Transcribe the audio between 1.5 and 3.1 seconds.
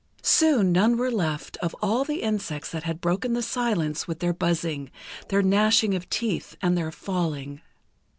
of all the insects that had